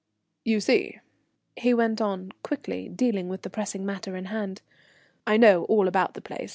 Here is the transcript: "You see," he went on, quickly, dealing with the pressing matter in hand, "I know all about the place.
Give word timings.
"You 0.43 0.61
see," 0.61 0.99
he 1.55 1.75
went 1.75 2.01
on, 2.01 2.31
quickly, 2.41 2.89
dealing 2.89 3.29
with 3.29 3.43
the 3.43 3.51
pressing 3.51 3.85
matter 3.85 4.15
in 4.15 4.25
hand, 4.33 4.63
"I 5.27 5.37
know 5.37 5.65
all 5.65 5.87
about 5.87 6.15
the 6.15 6.21
place. 6.21 6.49